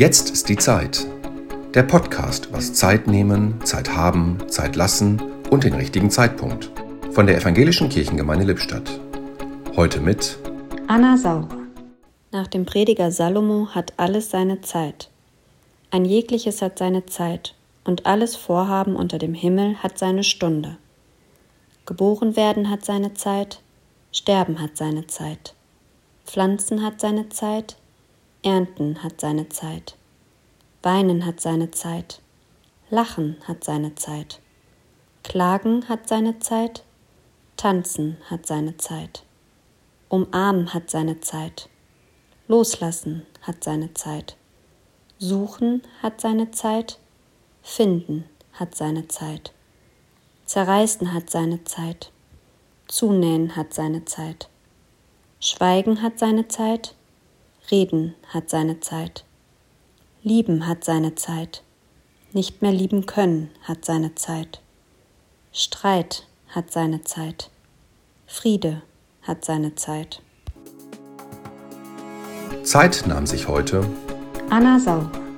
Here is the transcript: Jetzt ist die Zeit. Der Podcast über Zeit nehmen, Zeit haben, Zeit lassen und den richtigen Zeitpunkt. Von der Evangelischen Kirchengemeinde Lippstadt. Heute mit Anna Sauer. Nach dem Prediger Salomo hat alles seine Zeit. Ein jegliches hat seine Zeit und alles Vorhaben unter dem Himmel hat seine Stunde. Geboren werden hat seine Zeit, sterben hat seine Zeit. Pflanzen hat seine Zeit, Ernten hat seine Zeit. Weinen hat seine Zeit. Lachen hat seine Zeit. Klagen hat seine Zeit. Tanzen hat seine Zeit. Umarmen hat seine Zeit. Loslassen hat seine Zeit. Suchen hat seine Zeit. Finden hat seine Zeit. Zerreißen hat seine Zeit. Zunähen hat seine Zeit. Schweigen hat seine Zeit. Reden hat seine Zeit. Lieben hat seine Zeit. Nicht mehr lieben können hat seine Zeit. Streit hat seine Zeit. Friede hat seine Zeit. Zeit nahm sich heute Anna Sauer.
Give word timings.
Jetzt 0.00 0.30
ist 0.30 0.48
die 0.48 0.56
Zeit. 0.56 1.06
Der 1.74 1.82
Podcast 1.82 2.46
über 2.46 2.58
Zeit 2.60 3.06
nehmen, 3.06 3.60
Zeit 3.66 3.94
haben, 3.94 4.38
Zeit 4.48 4.74
lassen 4.74 5.20
und 5.50 5.64
den 5.64 5.74
richtigen 5.74 6.10
Zeitpunkt. 6.10 6.72
Von 7.10 7.26
der 7.26 7.36
Evangelischen 7.36 7.90
Kirchengemeinde 7.90 8.46
Lippstadt. 8.46 8.98
Heute 9.76 10.00
mit 10.00 10.38
Anna 10.86 11.18
Sauer. 11.18 11.50
Nach 12.32 12.46
dem 12.46 12.64
Prediger 12.64 13.10
Salomo 13.10 13.68
hat 13.74 13.92
alles 13.98 14.30
seine 14.30 14.62
Zeit. 14.62 15.10
Ein 15.90 16.06
jegliches 16.06 16.62
hat 16.62 16.78
seine 16.78 17.04
Zeit 17.04 17.54
und 17.84 18.06
alles 18.06 18.36
Vorhaben 18.36 18.96
unter 18.96 19.18
dem 19.18 19.34
Himmel 19.34 19.76
hat 19.82 19.98
seine 19.98 20.24
Stunde. 20.24 20.78
Geboren 21.84 22.36
werden 22.36 22.70
hat 22.70 22.86
seine 22.86 23.12
Zeit, 23.12 23.60
sterben 24.12 24.62
hat 24.62 24.78
seine 24.78 25.08
Zeit. 25.08 25.54
Pflanzen 26.24 26.82
hat 26.82 27.02
seine 27.02 27.28
Zeit, 27.28 27.76
Ernten 28.42 29.02
hat 29.02 29.20
seine 29.20 29.50
Zeit. 29.50 29.96
Weinen 30.82 31.26
hat 31.26 31.40
seine 31.40 31.70
Zeit. 31.72 32.22
Lachen 32.88 33.36
hat 33.46 33.64
seine 33.64 33.94
Zeit. 33.96 34.40
Klagen 35.22 35.88
hat 35.90 36.08
seine 36.08 36.38
Zeit. 36.38 36.84
Tanzen 37.56 38.16
hat 38.30 38.46
seine 38.46 38.78
Zeit. 38.78 39.24
Umarmen 40.08 40.72
hat 40.72 40.88
seine 40.90 41.20
Zeit. 41.20 41.68
Loslassen 42.48 43.26
hat 43.42 43.62
seine 43.62 43.92
Zeit. 43.92 44.36
Suchen 45.18 45.82
hat 46.02 46.22
seine 46.22 46.50
Zeit. 46.50 46.98
Finden 47.62 48.24
hat 48.54 48.74
seine 48.74 49.06
Zeit. 49.08 49.52
Zerreißen 50.46 51.12
hat 51.12 51.28
seine 51.28 51.62
Zeit. 51.64 52.10
Zunähen 52.88 53.54
hat 53.54 53.74
seine 53.74 54.06
Zeit. 54.06 54.48
Schweigen 55.40 56.00
hat 56.00 56.18
seine 56.18 56.48
Zeit. 56.48 56.94
Reden 57.70 58.14
hat 58.26 58.50
seine 58.50 58.80
Zeit. 58.80 59.24
Lieben 60.22 60.66
hat 60.66 60.84
seine 60.84 61.14
Zeit. 61.14 61.62
Nicht 62.32 62.62
mehr 62.62 62.72
lieben 62.72 63.06
können 63.06 63.50
hat 63.62 63.84
seine 63.84 64.14
Zeit. 64.14 64.60
Streit 65.52 66.26
hat 66.48 66.72
seine 66.72 67.02
Zeit. 67.04 67.50
Friede 68.26 68.82
hat 69.22 69.44
seine 69.44 69.74
Zeit. 69.76 70.20
Zeit 72.64 73.04
nahm 73.06 73.26
sich 73.26 73.46
heute 73.48 73.86
Anna 74.50 74.78
Sauer. 74.78 75.29